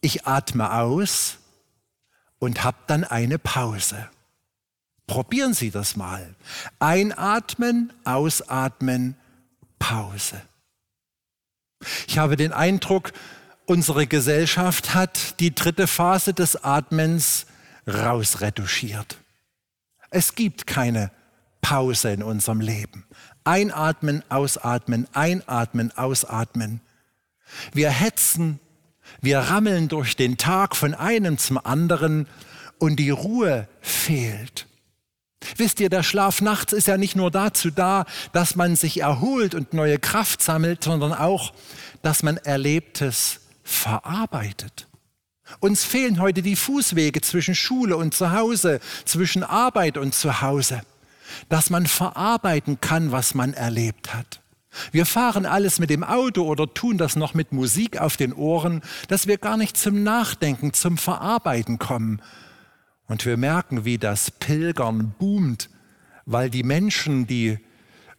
ich 0.02 0.28
atme 0.28 0.74
aus 0.74 1.38
und 2.40 2.64
habe 2.64 2.78
dann 2.88 3.04
eine 3.04 3.40
Pause. 3.40 4.10
Probieren 5.08 5.54
Sie 5.54 5.72
das 5.72 5.96
mal. 5.96 6.36
Einatmen, 6.80 7.92
ausatmen, 8.04 9.16
Pause. 9.80 10.42
Ich 12.08 12.18
habe 12.18 12.38
den 12.38 12.54
Eindruck, 12.54 13.12
unsere 13.66 14.08
Gesellschaft 14.08 14.94
hat 14.94 15.40
die 15.40 15.54
dritte 15.54 15.88
Phase 15.88 16.34
des 16.34 16.64
Atmens 16.64 17.46
rausretuschiert. 17.88 19.18
Es 20.10 20.36
gibt 20.36 20.68
keine 20.68 21.12
Pause 21.62 22.12
in 22.12 22.24
unserem 22.24 22.62
Leben. 22.62 23.06
Einatmen, 23.44 24.24
ausatmen, 24.30 25.08
einatmen, 25.14 25.92
ausatmen. 25.98 26.82
Wir 27.74 27.90
hetzen, 27.90 28.60
wir 29.22 29.40
rammeln 29.40 29.90
durch 29.90 30.16
den 30.16 30.38
Tag 30.38 30.76
von 30.76 30.94
einem 30.94 31.38
zum 31.38 31.58
anderen 31.58 32.28
und 32.80 32.98
die 32.98 33.10
Ruhe 33.10 33.68
fehlt. 33.82 34.68
Wisst 35.58 35.80
ihr, 35.80 35.90
der 35.90 36.04
Schlaf 36.04 36.42
nachts 36.42 36.74
ist 36.74 36.88
ja 36.88 36.98
nicht 36.98 37.16
nur 37.16 37.32
dazu 37.32 37.72
da, 37.72 38.06
dass 38.32 38.56
man 38.56 38.76
sich 38.76 39.02
erholt 39.02 39.56
und 39.56 39.74
neue 39.74 40.00
Kraft 40.00 40.42
sammelt, 40.42 40.84
sondern 40.84 41.14
auch, 41.14 41.54
dass 42.02 42.24
man 42.24 42.38
Erlebtes 42.38 43.40
verarbeitet. 43.64 44.88
Uns 45.60 45.84
fehlen 45.84 46.20
heute 46.20 46.42
die 46.42 46.56
Fußwege 46.56 47.22
zwischen 47.22 47.56
Schule 47.56 47.98
und 47.98 48.14
Zuhause, 48.14 48.80
zwischen 49.06 49.44
Arbeit 49.44 49.98
und 49.98 50.16
Zuhause, 50.16 50.82
dass 51.50 51.70
man 51.70 51.86
verarbeiten 51.86 52.80
kann, 52.82 53.12
was 53.12 53.34
man 53.34 53.54
erlebt 53.54 54.14
hat. 54.14 54.42
Wir 54.92 55.06
fahren 55.06 55.46
alles 55.46 55.80
mit 55.80 55.90
dem 55.90 56.04
Auto 56.04 56.44
oder 56.44 56.74
tun 56.74 56.98
das 56.98 57.16
noch 57.16 57.34
mit 57.34 57.52
Musik 57.52 58.00
auf 58.00 58.18
den 58.18 58.34
Ohren, 58.34 58.82
dass 59.08 59.28
wir 59.28 59.38
gar 59.38 59.58
nicht 59.58 59.78
zum 59.78 60.04
Nachdenken, 60.04 60.74
zum 60.74 60.98
Verarbeiten 60.98 61.78
kommen. 61.78 62.22
Und 63.14 63.28
wir 63.28 63.38
merken, 63.38 63.86
wie 63.86 64.00
das 64.00 64.32
Pilgern 64.32 65.14
boomt, 65.20 65.70
weil 66.26 66.50
die 66.50 66.64
Menschen, 66.64 67.28
die 67.28 67.60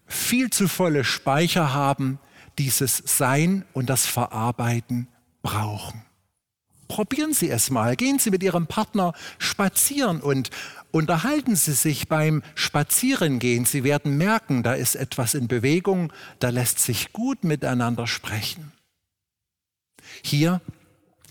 viel 0.06 0.50
zu 0.50 0.68
volle 0.68 1.02
Speicher 1.02 1.74
haben, 1.74 2.20
dieses 2.60 3.02
Sein 3.04 3.64
und 3.72 3.90
das 3.90 4.06
Verarbeiten 4.06 5.08
brauchen. 5.42 6.02
Probieren 6.86 7.34
Sie 7.34 7.50
es 7.50 7.70
mal. 7.70 7.96
Gehen 7.96 8.20
Sie 8.20 8.30
mit 8.30 8.44
Ihrem 8.44 8.68
Partner 8.68 9.14
spazieren 9.38 10.20
und 10.20 10.50
unterhalten 10.92 11.56
Sie 11.56 11.72
sich 11.72 12.06
beim 12.06 12.44
Spazierengehen. 12.54 13.64
Sie 13.64 13.82
werden 13.82 14.16
merken, 14.16 14.62
da 14.62 14.74
ist 14.74 14.94
etwas 14.94 15.34
in 15.34 15.48
Bewegung, 15.48 16.12
da 16.38 16.50
lässt 16.50 16.78
sich 16.78 17.12
gut 17.12 17.42
miteinander 17.42 18.06
sprechen. 18.06 18.70
Hier 20.22 20.60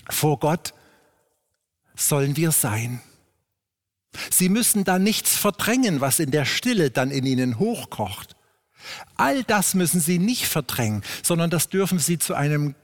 vor 0.10 0.38
Gott 0.40 0.74
sollen 1.96 2.36
wir 2.36 2.52
sein. 2.52 3.00
Sie 4.30 4.50
müssen 4.50 4.84
da 4.84 5.00
nichts 5.00 5.38
verdrängen, 5.38 6.02
was 6.02 6.20
in 6.20 6.32
der 6.32 6.46
Stille 6.46 6.92
dann 6.92 7.12
in 7.12 7.26
Ihnen 7.26 7.60
hochkocht. 7.60 8.36
All 9.16 9.44
das 9.44 9.74
müssen 9.74 10.02
Sie 10.02 10.20
nicht 10.20 10.46
verdrängen, 10.46 11.04
sondern 11.24 11.50
das 11.50 11.70
dürfen 11.70 12.00
Sie 12.00 12.20
zu 12.20 12.34
einem 12.34 12.76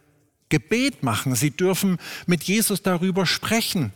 Gebet 0.49 1.03
machen. 1.03 1.35
Sie 1.35 1.51
dürfen 1.51 1.97
mit 2.25 2.43
Jesus 2.43 2.81
darüber 2.81 3.25
sprechen, 3.25 3.93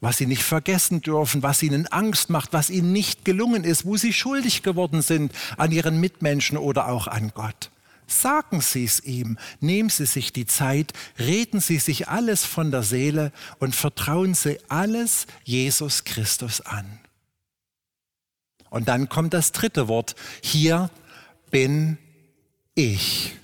was 0.00 0.18
sie 0.18 0.26
nicht 0.26 0.42
vergessen 0.42 1.00
dürfen, 1.00 1.42
was 1.42 1.62
ihnen 1.62 1.86
Angst 1.86 2.28
macht, 2.28 2.52
was 2.52 2.68
ihnen 2.68 2.92
nicht 2.92 3.24
gelungen 3.24 3.64
ist, 3.64 3.86
wo 3.86 3.96
sie 3.96 4.12
schuldig 4.12 4.62
geworden 4.62 5.02
sind 5.02 5.32
an 5.56 5.72
ihren 5.72 5.98
Mitmenschen 5.98 6.58
oder 6.58 6.88
auch 6.88 7.06
an 7.06 7.32
Gott. 7.34 7.70
Sagen 8.20 8.60
Sie 8.60 8.84
es 8.84 9.00
ihm, 9.00 9.38
nehmen 9.60 9.90
Sie 9.90 10.06
sich 10.06 10.32
die 10.32 10.46
Zeit, 10.46 10.92
reden 11.18 11.60
Sie 11.60 11.78
sich 11.78 12.08
alles 12.08 12.44
von 12.44 12.70
der 12.70 12.82
Seele 12.82 13.32
und 13.58 13.74
vertrauen 13.74 14.34
Sie 14.34 14.58
alles 14.68 15.26
Jesus 15.44 16.04
Christus 16.04 16.60
an. 16.60 17.00
Und 18.70 18.88
dann 18.88 19.08
kommt 19.08 19.34
das 19.34 19.52
dritte 19.52 19.88
Wort, 19.88 20.16
hier 20.42 20.90
bin 21.50 21.98
ich. 22.74 23.36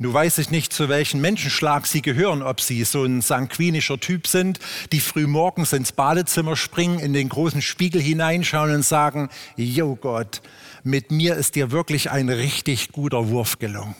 Nun 0.00 0.14
weiß 0.14 0.38
ich 0.38 0.52
nicht, 0.52 0.72
zu 0.72 0.88
welchem 0.88 1.20
Menschenschlag 1.20 1.84
Sie 1.84 2.02
gehören, 2.02 2.42
ob 2.42 2.60
Sie 2.60 2.84
so 2.84 3.02
ein 3.02 3.20
sanguinischer 3.20 3.98
Typ 3.98 4.28
sind, 4.28 4.60
die 4.92 5.00
früh 5.00 5.26
morgens 5.26 5.72
ins 5.72 5.90
Badezimmer 5.90 6.54
springen, 6.54 7.00
in 7.00 7.12
den 7.12 7.28
großen 7.28 7.60
Spiegel 7.60 8.00
hineinschauen 8.00 8.72
und 8.72 8.84
sagen, 8.84 9.28
Jo 9.56 9.96
Gott, 9.96 10.40
mit 10.84 11.10
mir 11.10 11.34
ist 11.34 11.56
dir 11.56 11.72
wirklich 11.72 12.12
ein 12.12 12.28
richtig 12.28 12.92
guter 12.92 13.28
Wurf 13.28 13.58
gelungen. 13.58 13.96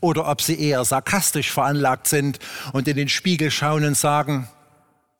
Oder 0.00 0.26
ob 0.26 0.40
Sie 0.40 0.58
eher 0.58 0.84
sarkastisch 0.86 1.50
veranlagt 1.50 2.08
sind 2.08 2.38
und 2.72 2.88
in 2.88 2.96
den 2.96 3.10
Spiegel 3.10 3.50
schauen 3.50 3.84
und 3.84 3.96
sagen, 3.96 4.48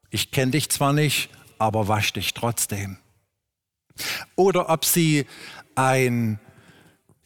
ich 0.09 0.31
kenne 0.31 0.53
dich 0.53 0.71
zwar 0.71 0.95
nicht, 0.95 1.29
aber 1.59 1.89
wasch 1.89 2.15
dich 2.15 2.33
trotzdem. 2.33 2.97
Oder 4.35 4.71
ob 4.71 4.87
Sie 4.87 5.27
ein 5.75 6.39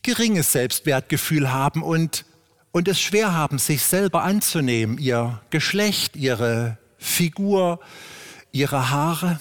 geringes 0.06 0.52
Selbstwertgefühl 0.52 1.52
haben 1.52 1.82
und, 1.82 2.24
und 2.70 2.86
es 2.86 3.00
schwer 3.00 3.34
haben, 3.34 3.58
sich 3.58 3.82
selber 3.82 4.22
anzunehmen, 4.22 4.98
ihr 4.98 5.42
Geschlecht, 5.50 6.14
ihre 6.14 6.78
Figur, 6.96 7.80
ihre 8.52 8.90
Haare, 8.90 9.40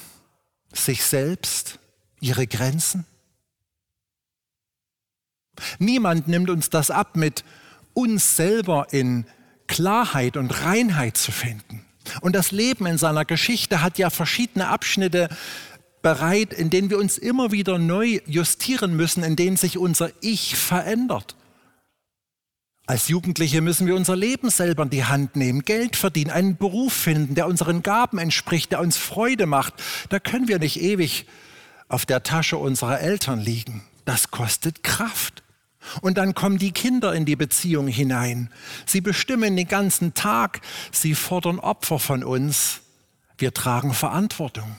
sich 0.73 1.03
selbst, 1.03 1.77
ihre 2.19 2.47
Grenzen. 2.47 3.05
Niemand 5.77 6.27
nimmt 6.27 6.49
uns 6.49 6.71
das 6.71 6.89
ab, 6.89 7.15
mit 7.15 7.45
uns 7.93 8.35
selber 8.35 8.87
in 8.89 9.25
Klarheit 9.67 10.35
und 10.35 10.63
Reinheit 10.63 11.15
zu 11.15 11.31
finden. 11.31 11.85
Und 12.21 12.35
das 12.35 12.51
Leben 12.51 12.87
in 12.87 12.97
seiner 12.97 13.23
Geschichte 13.23 13.83
hat 13.83 13.99
ja 13.99 14.09
verschiedene 14.09 14.67
Abschnitte 14.67 15.29
bereit, 16.05 16.53
in 16.53 16.69
denen 16.69 16.91
wir 16.91 16.99
uns 16.99 17.17
immer 17.17 17.51
wieder 17.51 17.79
neu 17.79 18.19
justieren 18.27 18.95
müssen, 18.95 19.23
in 19.23 19.35
denen 19.35 19.57
sich 19.57 19.79
unser 19.79 20.11
Ich 20.21 20.55
verändert. 20.55 21.35
Als 22.85 23.07
Jugendliche 23.07 23.59
müssen 23.61 23.87
wir 23.87 23.95
unser 23.95 24.15
Leben 24.15 24.51
selber 24.51 24.83
in 24.83 24.91
die 24.91 25.05
Hand 25.05 25.35
nehmen, 25.35 25.63
Geld 25.63 25.95
verdienen, 25.95 26.29
einen 26.29 26.57
Beruf 26.57 26.93
finden, 26.93 27.33
der 27.33 27.47
unseren 27.47 27.81
Gaben 27.81 28.19
entspricht, 28.19 28.71
der 28.71 28.81
uns 28.81 28.97
Freude 28.97 29.47
macht. 29.47 29.73
Da 30.09 30.19
können 30.19 30.47
wir 30.47 30.59
nicht 30.59 30.79
ewig 30.79 31.25
auf 31.87 32.05
der 32.05 32.21
Tasche 32.21 32.57
unserer 32.57 32.99
Eltern 32.99 33.39
liegen. 33.39 33.81
Das 34.05 34.29
kostet 34.29 34.83
Kraft. 34.83 35.41
Und 36.01 36.19
dann 36.19 36.35
kommen 36.35 36.59
die 36.59 36.71
Kinder 36.71 37.15
in 37.15 37.25
die 37.25 37.35
Beziehung 37.35 37.87
hinein. 37.87 38.51
Sie 38.85 39.01
bestimmen 39.01 39.55
den 39.55 39.67
ganzen 39.67 40.13
Tag, 40.13 40.61
sie 40.91 41.15
fordern 41.15 41.57
Opfer 41.57 41.97
von 41.97 42.23
uns. 42.23 42.81
Wir 43.39 43.55
tragen 43.55 43.95
Verantwortung. 43.95 44.75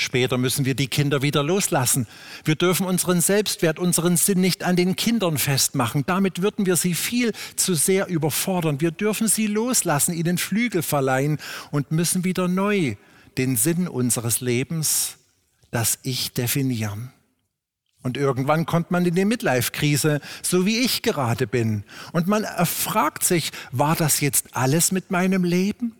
Später 0.00 0.38
müssen 0.38 0.64
wir 0.64 0.74
die 0.74 0.88
Kinder 0.88 1.20
wieder 1.20 1.42
loslassen. 1.42 2.06
Wir 2.44 2.54
dürfen 2.54 2.86
unseren 2.86 3.20
Selbstwert, 3.20 3.78
unseren 3.78 4.16
Sinn 4.16 4.40
nicht 4.40 4.64
an 4.64 4.74
den 4.74 4.96
Kindern 4.96 5.36
festmachen. 5.36 6.04
Damit 6.06 6.40
würden 6.40 6.64
wir 6.64 6.76
sie 6.76 6.94
viel 6.94 7.32
zu 7.54 7.74
sehr 7.74 8.08
überfordern. 8.08 8.80
Wir 8.80 8.92
dürfen 8.92 9.28
sie 9.28 9.46
loslassen, 9.46 10.14
ihnen 10.14 10.38
Flügel 10.38 10.82
verleihen 10.82 11.38
und 11.70 11.90
müssen 11.90 12.24
wieder 12.24 12.48
neu 12.48 12.96
den 13.36 13.56
Sinn 13.56 13.88
unseres 13.88 14.40
Lebens, 14.40 15.18
das 15.70 15.98
Ich 16.02 16.32
definieren. 16.32 17.12
Und 18.02 18.16
irgendwann 18.16 18.64
kommt 18.64 18.90
man 18.90 19.04
in 19.04 19.14
die 19.14 19.26
Midlife-Krise, 19.26 20.22
so 20.42 20.64
wie 20.64 20.78
ich 20.78 21.02
gerade 21.02 21.46
bin. 21.46 21.84
Und 22.12 22.26
man 22.26 22.46
fragt 22.64 23.22
sich, 23.22 23.52
war 23.70 23.96
das 23.96 24.22
jetzt 24.22 24.56
alles 24.56 24.92
mit 24.92 25.10
meinem 25.10 25.44
Leben? 25.44 25.94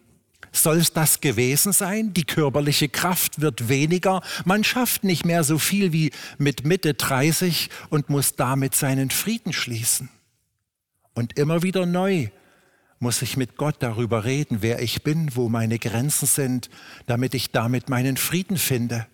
Soll 0.53 0.79
es 0.79 0.93
das 0.93 1.21
gewesen 1.21 1.73
sein? 1.73 2.13
Die 2.13 2.25
körperliche 2.25 2.89
Kraft 2.89 3.41
wird 3.41 3.69
weniger. 3.69 4.21
Man 4.45 4.65
schafft 4.65 5.05
nicht 5.05 5.25
mehr 5.25 5.45
so 5.45 5.59
viel 5.59 5.93
wie 5.93 6.11
mit 6.39 6.65
Mitte 6.65 6.95
30 6.95 7.71
und 7.89 8.11
muss 8.11 8.35
damit 8.35 8.75
seinen 8.75 9.11
Frieden 9.11 9.53
schließen. 9.53 10.09
Und 11.15 11.39
immer 11.39 11.63
wieder 11.63 11.87
neu 11.87 12.29
muss 12.99 13.23
ich 13.23 13.37
mit 13.37 13.57
Gott 13.57 13.77
darüber 13.79 14.25
reden, 14.25 14.59
wer 14.61 14.83
ich 14.83 15.03
bin, 15.03 15.35
wo 15.35 15.49
meine 15.49 15.79
Grenzen 15.79 16.27
sind, 16.27 16.69
damit 17.07 17.35
ich 17.35 17.51
damit 17.51 17.89
meinen 17.89 18.17
Frieden 18.17 18.59
finde. 18.59 19.07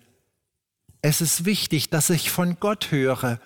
Es 1.01 1.21
ist 1.21 1.45
wichtig, 1.45 1.89
dass 1.89 2.09
ich 2.09 2.29
von 2.29 2.59
Gott 2.59 2.91
höre, 2.91 3.39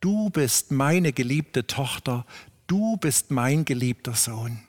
du 0.00 0.30
bist 0.30 0.72
meine 0.72 1.12
geliebte 1.12 1.66
Tochter, 1.66 2.26
du 2.66 2.96
bist 2.96 3.30
mein 3.30 3.64
geliebter 3.64 4.14
Sohn. 4.14 4.67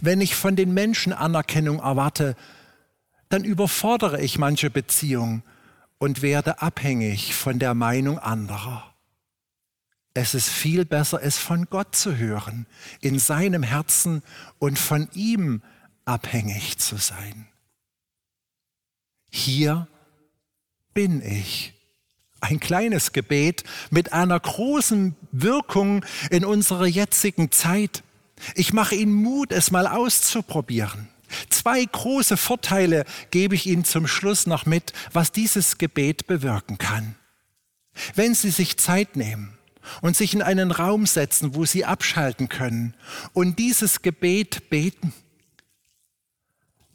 Wenn 0.00 0.20
ich 0.20 0.34
von 0.34 0.56
den 0.56 0.74
Menschen 0.74 1.12
Anerkennung 1.12 1.80
erwarte, 1.80 2.36
dann 3.28 3.44
überfordere 3.44 4.20
ich 4.20 4.38
manche 4.38 4.70
Beziehung 4.70 5.42
und 5.98 6.22
werde 6.22 6.62
abhängig 6.62 7.34
von 7.34 7.58
der 7.58 7.74
Meinung 7.74 8.18
anderer. 8.18 8.94
Es 10.14 10.34
ist 10.34 10.48
viel 10.48 10.84
besser, 10.84 11.22
es 11.22 11.38
von 11.38 11.66
Gott 11.66 11.94
zu 11.94 12.16
hören, 12.16 12.66
in 13.00 13.18
seinem 13.18 13.62
Herzen 13.62 14.22
und 14.58 14.78
von 14.78 15.08
ihm 15.12 15.62
abhängig 16.04 16.78
zu 16.78 16.96
sein. 16.96 17.46
Hier 19.30 19.86
bin 20.94 21.22
ich. 21.22 21.74
Ein 22.40 22.60
kleines 22.60 23.12
Gebet 23.12 23.64
mit 23.90 24.12
einer 24.12 24.38
großen 24.38 25.16
Wirkung 25.32 26.04
in 26.30 26.44
unserer 26.44 26.86
jetzigen 26.86 27.50
Zeit. 27.50 28.02
Ich 28.54 28.72
mache 28.72 28.94
Ihnen 28.94 29.12
Mut, 29.12 29.52
es 29.52 29.70
mal 29.70 29.86
auszuprobieren. 29.86 31.08
Zwei 31.50 31.84
große 31.84 32.36
Vorteile 32.36 33.04
gebe 33.30 33.54
ich 33.54 33.66
Ihnen 33.66 33.84
zum 33.84 34.06
Schluss 34.06 34.46
noch 34.46 34.66
mit, 34.66 34.92
was 35.12 35.32
dieses 35.32 35.78
Gebet 35.78 36.26
bewirken 36.26 36.78
kann. 36.78 37.16
Wenn 38.14 38.34
Sie 38.34 38.50
sich 38.50 38.78
Zeit 38.78 39.16
nehmen 39.16 39.58
und 40.00 40.16
sich 40.16 40.34
in 40.34 40.42
einen 40.42 40.70
Raum 40.70 41.06
setzen, 41.06 41.54
wo 41.54 41.64
Sie 41.64 41.84
abschalten 41.84 42.48
können 42.48 42.94
und 43.32 43.58
dieses 43.58 44.02
Gebet 44.02 44.70
beten, 44.70 45.12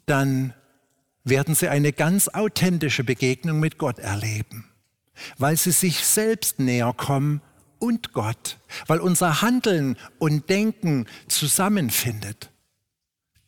dann 0.06 0.54
werden 1.24 1.54
Sie 1.54 1.68
eine 1.68 1.92
ganz 1.92 2.28
authentische 2.28 3.04
Begegnung 3.04 3.60
mit 3.60 3.78
Gott 3.78 3.98
erleben, 3.98 4.68
weil 5.38 5.56
Sie 5.56 5.72
sich 5.72 6.04
selbst 6.04 6.58
näher 6.58 6.92
kommen 6.96 7.40
und 7.78 8.12
Gott, 8.12 8.58
weil 8.86 9.00
unser 9.00 9.42
Handeln 9.42 9.96
und 10.18 10.48
Denken 10.48 11.06
zusammenfindet. 11.28 12.50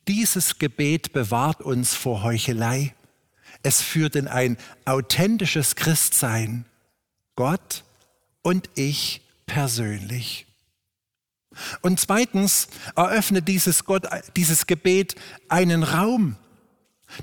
Dieses 0.07 0.57
Gebet 0.57 1.11
bewahrt 1.13 1.61
uns 1.61 1.93
vor 1.93 2.23
Heuchelei. 2.23 2.95
Es 3.63 3.81
führt 3.81 4.15
in 4.15 4.27
ein 4.27 4.57
authentisches 4.85 5.75
Christsein. 5.75 6.65
Gott 7.35 7.83
und 8.41 8.69
ich 8.75 9.21
persönlich. 9.45 10.47
Und 11.81 11.99
zweitens 11.99 12.67
eröffnet 12.95 13.47
dieses, 13.47 13.85
Gott, 13.85 14.07
dieses 14.35 14.67
Gebet 14.67 15.15
einen 15.49 15.83
Raum, 15.83 16.37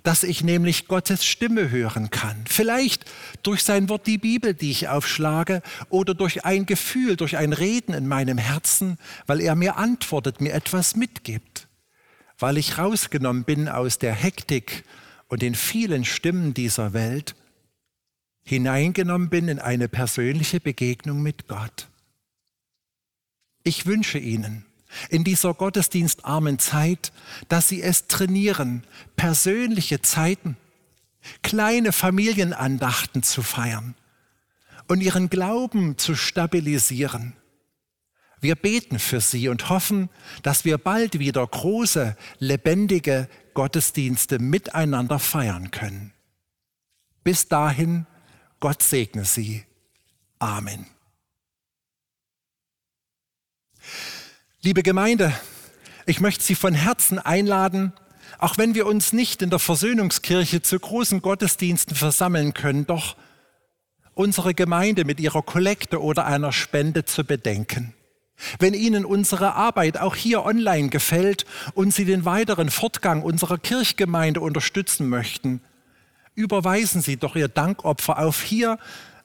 dass 0.03 0.23
ich 0.23 0.43
nämlich 0.43 0.89
Gottes 0.89 1.25
Stimme 1.25 1.71
hören 1.71 2.11
kann. 2.11 2.45
Vielleicht 2.47 3.05
durch 3.43 3.63
sein 3.63 3.89
Wort 3.89 4.07
die 4.07 4.19
Bibel, 4.19 4.55
die 4.55 4.71
ich 4.71 4.89
aufschlage, 4.89 5.63
oder 5.89 6.15
durch 6.15 6.45
ein 6.45 6.67
Gefühl, 6.67 7.17
durch 7.17 7.37
ein 7.37 7.53
Reden 7.53 7.95
in 7.95 8.09
meinem 8.09 8.39
Herzen, 8.39 8.99
weil 9.27 9.41
er 9.41 9.55
mir 9.55 9.77
antwortet, 9.77 10.41
mir 10.41 10.55
etwas 10.55 10.97
mitgibt 10.97 11.69
weil 12.39 12.59
ich 12.59 12.79
rausgenommen 12.79 13.45
bin 13.45 13.69
aus 13.69 13.99
der 13.99 14.15
Hektik 14.15 14.85
und 15.29 15.43
den 15.43 15.55
vielen 15.55 16.05
Stimmen 16.05 16.55
dieser 16.55 16.93
Welt, 16.93 17.35
hineingenommen 18.45 19.31
bin 19.31 19.49
in 19.49 19.59
eine 19.59 19.89
persönliche 19.89 20.61
Begegnung 20.61 21.23
mit 21.23 21.49
Gott. 21.49 21.89
Ich 23.63 23.87
wünsche 23.87 24.19
Ihnen 24.19 24.67
in 25.11 25.25
dieser 25.25 25.55
gottesdienstarmen 25.55 26.59
Zeit, 26.59 27.13
dass 27.49 27.69
Sie 27.69 27.83
es 27.83 28.07
trainieren, 28.07 28.85
persönliche 29.17 30.03
Zeiten, 30.03 30.57
kleine 31.43 31.93
Familienandachten 31.93 33.23
zu 33.23 33.43
feiern 33.43 33.95
und 34.89 35.01
Ihren 35.01 35.31
Glauben 35.31 35.99
zu 35.99 36.15
stabilisieren 36.15 37.35
wir 38.45 38.57
beten 38.57 38.99
für 38.99 39.23
sie 39.23 39.49
und 39.49 39.71
hoffen, 39.71 40.11
dass 40.43 40.67
wir 40.67 40.77
bald 40.77 41.19
wieder 41.19 41.45
große, 41.47 42.15
lebendige 42.41 43.27
Gottesdienste 43.55 44.39
miteinander 44.39 45.19
feiern 45.19 45.71
können. 45.71 46.13
Bis 47.23 47.49
dahin, 47.49 48.07
Gott 48.61 48.83
segne 48.83 49.25
sie. 49.25 49.65
Amen. 50.39 50.85
Liebe 54.65 54.83
Gemeinde, 54.83 55.31
ich 56.07 56.21
möchte 56.21 56.43
Sie 56.43 56.55
von 56.55 56.73
Herzen 56.73 57.19
einladen, 57.19 57.93
auch 58.39 58.57
wenn 58.57 58.75
wir 58.75 58.87
uns 58.87 59.13
nicht 59.13 59.43
in 59.43 59.51
der 59.51 59.59
Versöhnungskirche 59.59 60.63
zu 60.63 60.81
großen 60.81 61.21
Gottesdiensten 61.21 61.95
versammeln 61.95 62.55
können, 62.55 62.87
doch 62.87 63.15
unsere 64.15 64.55
Gemeinde 64.55 65.05
mit 65.05 65.21
ihrer 65.21 65.43
Kollekte 65.43 66.01
oder 66.03 66.25
einer 66.25 66.51
Spende 66.51 67.05
zu 67.05 67.25
bedenken. 67.25 67.93
Wenn 68.59 68.73
Ihnen 68.73 69.05
unsere 69.05 69.53
Arbeit 69.53 69.99
auch 69.99 70.17
hier 70.17 70.47
online 70.47 70.89
gefällt 70.89 71.45
und 71.75 71.93
Sie 71.93 72.07
den 72.07 72.25
weiteren 72.25 72.71
Fortgang 72.71 73.23
unserer 73.23 73.59
Kirchgemeinde 73.59 74.41
unterstützen 74.41 75.11
möchten, 75.11 75.61
überweisen 76.35 77.03
Sie 77.03 77.19
doch 77.19 77.37
Ihr 77.37 77.49
Dankopfer 77.49 78.19
auf 78.19 78.41
hier 78.41 78.79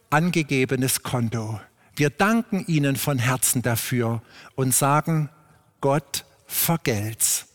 angegebenes 0.09 1.01
Konto. 1.01 1.61
Wir 1.99 2.09
danken 2.09 2.65
Ihnen 2.65 2.95
von 2.95 3.19
Herzen 3.19 3.61
dafür 3.61 4.21
und 4.55 4.73
sagen, 4.73 5.29
Gott 5.81 6.23
vergelt's. 6.47 7.47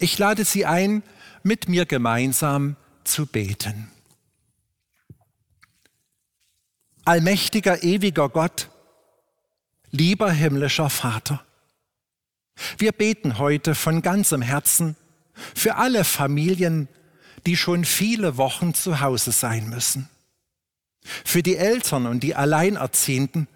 Ich 0.00 0.18
lade 0.18 0.44
Sie 0.44 0.66
ein, 0.66 1.04
mit 1.44 1.68
mir 1.68 1.86
gemeinsam 1.86 2.74
zu 3.04 3.24
beten. 3.24 3.88
Allmächtiger, 7.04 7.84
ewiger 7.84 8.30
Gott, 8.30 8.68
Lieber 9.92 10.32
himmlischer 10.32 10.90
Vater, 10.90 11.44
wir 12.78 12.90
beten 12.90 13.38
heute 13.38 13.76
von 13.76 14.02
ganzem 14.02 14.42
Herzen 14.42 14.96
für 15.54 15.76
alle 15.76 16.02
Familien, 16.02 16.88
die 17.46 17.56
schon 17.56 17.84
viele 17.84 18.38
Wochen 18.38 18.74
zu 18.74 19.00
Hause 19.00 19.30
sein 19.30 19.68
müssen. 19.68 20.08
Für 21.24 21.42
die 21.42 21.56
Eltern 21.56 22.06
und 22.06 22.22
die 22.22 22.34
Alleinerziehenden, 22.34 23.48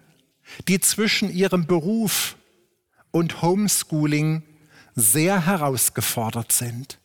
die 0.67 0.79
zwischen 0.79 1.33
ihrem 1.33 1.67
Beruf 1.67 2.35
und 3.11 3.41
Homeschooling 3.41 4.43
sehr 4.95 5.45
herausgefordert 5.45 6.51
sind. 6.51 6.99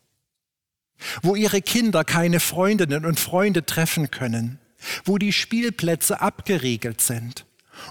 Wo 1.23 1.37
ihre 1.37 1.61
Kinder 1.63 2.05
keine 2.05 2.41
Freundinnen 2.41 3.05
und 3.05 3.21
Freunde 3.21 3.67
treffen 3.67 4.11
können, 4.11 4.59
wo 5.05 5.19
die 5.19 5.33
Spielplätze 5.33 6.21
abgeriegelt 6.21 7.01
sind 7.01 7.45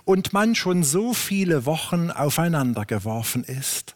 und 0.04 0.34
man 0.34 0.56
schon 0.56 0.84
so 0.84 1.14
viele 1.14 1.66
Wochen 1.66 2.10
aufeinander 2.10 2.86
geworfen 2.86 3.44
ist. 3.44 3.96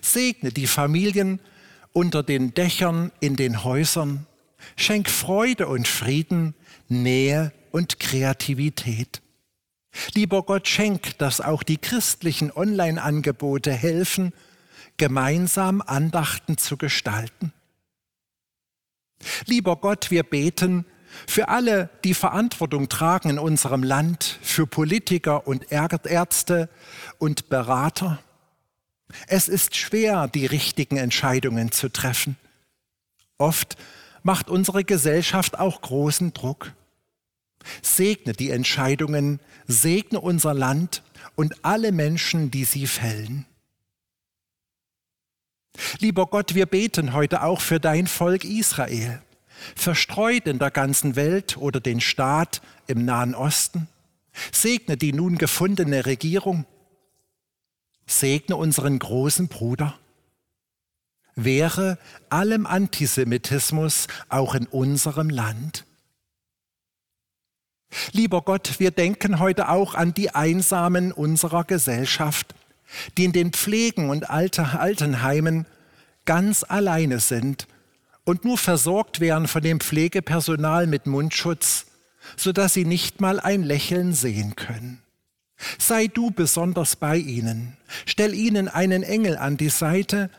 Segne 0.00 0.50
die 0.50 0.66
Familien 0.66 1.40
unter 1.92 2.22
den 2.22 2.54
Dächern 2.54 3.12
in 3.20 3.36
den 3.36 3.64
Häusern, 3.64 4.26
schenk 4.76 5.10
Freude 5.10 5.66
und 5.66 5.88
Frieden, 5.88 6.54
Nähe 6.88 7.52
und 7.72 7.98
Kreativität. 7.98 9.20
Lieber 10.14 10.42
Gott, 10.42 10.68
schenk, 10.68 11.18
dass 11.18 11.40
auch 11.40 11.62
die 11.62 11.78
christlichen 11.78 12.50
Online-Angebote 12.50 13.72
helfen, 13.72 14.32
gemeinsam 14.96 15.82
Andachten 15.82 16.56
zu 16.56 16.76
gestalten. 16.76 17.52
Lieber 19.46 19.76
Gott, 19.76 20.10
wir 20.10 20.22
beten, 20.22 20.86
für 21.26 21.48
alle, 21.48 21.90
die 22.04 22.14
Verantwortung 22.14 22.88
tragen 22.88 23.30
in 23.30 23.38
unserem 23.38 23.82
Land, 23.82 24.38
für 24.42 24.66
Politiker 24.66 25.46
und 25.46 25.70
Ärzte 25.70 26.70
und 27.18 27.50
Berater. 27.50 28.18
Es 29.26 29.48
ist 29.48 29.76
schwer, 29.76 30.28
die 30.28 30.46
richtigen 30.46 30.96
Entscheidungen 30.96 31.70
zu 31.70 31.90
treffen. 31.90 32.36
Oft 33.36 33.76
macht 34.22 34.48
unsere 34.48 34.84
Gesellschaft 34.84 35.58
auch 35.58 35.82
großen 35.82 36.32
Druck. 36.32 36.72
Segne 37.82 38.32
die 38.32 38.50
Entscheidungen, 38.50 39.40
segne 39.66 40.20
unser 40.20 40.54
Land 40.54 41.02
und 41.34 41.64
alle 41.64 41.92
Menschen, 41.92 42.50
die 42.50 42.64
sie 42.64 42.86
fällen. 42.86 43.46
Lieber 45.98 46.26
Gott, 46.26 46.54
wir 46.54 46.66
beten 46.66 47.12
heute 47.12 47.42
auch 47.42 47.60
für 47.60 47.80
dein 47.80 48.06
Volk 48.06 48.44
Israel 48.44 49.22
verstreut 49.74 50.46
in 50.46 50.58
der 50.58 50.70
ganzen 50.70 51.16
Welt 51.16 51.56
oder 51.56 51.80
den 51.80 52.00
Staat 52.00 52.62
im 52.86 53.04
Nahen 53.04 53.34
Osten. 53.34 53.88
Segne 54.50 54.96
die 54.96 55.12
nun 55.12 55.38
gefundene 55.38 56.06
Regierung. 56.06 56.64
Segne 58.06 58.56
unseren 58.56 58.98
großen 58.98 59.48
Bruder. 59.48 59.98
Wäre 61.34 61.98
allem 62.28 62.66
Antisemitismus 62.66 64.06
auch 64.28 64.54
in 64.54 64.66
unserem 64.66 65.30
Land. 65.30 65.86
Lieber 68.12 68.42
Gott, 68.42 68.78
wir 68.78 68.90
denken 68.90 69.38
heute 69.38 69.68
auch 69.68 69.94
an 69.94 70.14
die 70.14 70.34
Einsamen 70.34 71.12
unserer 71.12 71.64
Gesellschaft. 71.64 72.54
die 73.16 73.24
in 73.24 73.32
den 73.32 73.52
Pflegen 73.52 74.10
und 74.10 74.30
Altenheimen 74.30 75.66
ganz 76.24 76.64
alleine 76.66 77.20
sind 77.20 77.66
und 78.24 78.44
nur 78.44 78.58
versorgt 78.58 79.20
werden 79.20 79.48
von 79.48 79.62
dem 79.62 79.80
Pflegepersonal 79.80 80.86
mit 80.86 81.06
Mundschutz, 81.06 81.86
sodass 82.36 82.74
sie 82.74 82.84
nicht 82.84 83.20
mal 83.20 83.40
ein 83.40 83.62
Lächeln 83.62 84.12
sehen 84.12 84.56
können. 84.56 85.02
Sei 85.78 86.08
du 86.08 86.30
besonders 86.30 86.96
bei 86.96 87.16
ihnen, 87.16 87.76
stell 88.06 88.34
ihnen 88.34 88.68
einen 88.68 89.02
Engel 89.02 89.36
an 89.36 89.56
die 89.56 89.68
Seite, 89.68 90.30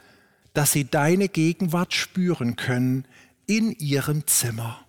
dass 0.53 0.71
sie 0.71 0.85
deine 0.85 1.29
Gegenwart 1.29 1.93
spüren 1.93 2.55
können 2.55 3.05
in 3.47 3.71
ihrem 3.71 4.27
Zimmer. 4.27 4.85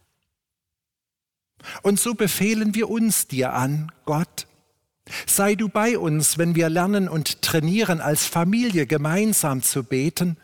Und 1.82 1.98
so 2.00 2.14
befehlen 2.14 2.74
wir 2.74 2.90
uns 2.90 3.26
dir 3.26 3.52
an, 3.52 3.90
Gott. 4.04 4.46
Sei 5.26 5.54
du 5.54 5.68
bei 5.68 5.98
uns, 5.98 6.38
wenn 6.38 6.54
wir 6.54 6.68
lernen 6.70 7.08
und 7.08 7.42
trainieren, 7.42 8.00
als 8.00 8.26
Familie 8.26 8.86
gemeinsam 8.86 9.62
zu 9.62 9.84
beten, 9.84 10.36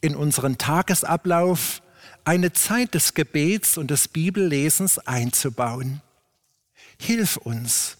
in 0.00 0.14
unseren 0.14 0.58
Tagesablauf 0.58 1.82
eine 2.24 2.52
Zeit 2.52 2.94
des 2.94 3.14
Gebets 3.14 3.76
und 3.76 3.90
des 3.90 4.08
Bibellesens 4.08 4.98
einzubauen. 4.98 6.02
Hilf 7.00 7.36
uns, 7.36 7.98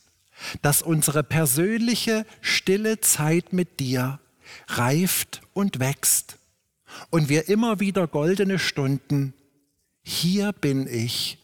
dass 0.62 0.82
unsere 0.82 1.22
persönliche 1.22 2.26
stille 2.40 3.00
Zeit 3.00 3.52
mit 3.52 3.80
dir 3.80 4.20
reift 4.68 5.42
und 5.52 5.80
wächst 5.80 6.38
und 7.10 7.28
wir 7.28 7.48
immer 7.48 7.80
wieder 7.80 8.06
goldene 8.06 8.58
Stunden, 8.58 9.34
hier 10.02 10.52
bin 10.52 10.86
ich, 10.86 11.38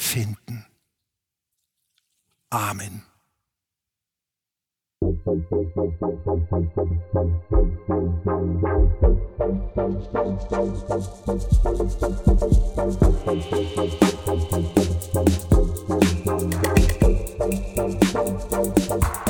finden. 0.00 0.66
Amen. 2.50 3.02
Musik 18.90 19.29